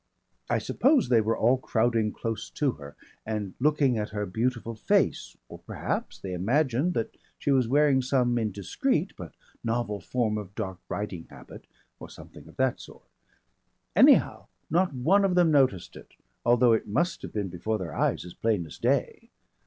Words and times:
I 0.49 0.57
suppose 0.57 1.09
they 1.09 1.21
were 1.21 1.37
all 1.37 1.59
crowding 1.59 2.11
close 2.11 2.49
to 2.49 2.71
her 2.71 2.95
and 3.23 3.53
looking 3.59 3.99
at 3.99 4.09
her 4.09 4.25
beautiful 4.25 4.73
face, 4.73 5.37
or 5.47 5.59
perhaps 5.59 6.17
they 6.17 6.33
imagined 6.33 6.95
that 6.95 7.13
she 7.37 7.51
was 7.51 7.67
wearing 7.67 8.01
some 8.01 8.35
indiscreet 8.39 9.15
but 9.15 9.35
novel 9.63 9.99
form 9.99 10.39
of 10.39 10.55
dark 10.55 10.79
riding 10.89 11.25
habit 11.29 11.67
or 11.99 12.09
something 12.09 12.47
of 12.47 12.57
that 12.57 12.79
sort. 12.79 13.05
Anyhow 13.95 14.47
not 14.71 14.91
one 14.91 15.23
of 15.23 15.35
them 15.35 15.51
noticed 15.51 15.95
it, 15.95 16.13
although 16.43 16.73
it 16.73 16.87
must 16.87 17.21
have 17.21 17.31
been 17.31 17.49
before 17.49 17.77
their 17.77 17.93
eyes 17.95 18.25
as 18.25 18.33
plain 18.33 18.65
as 18.65 18.79
day. 18.79 19.29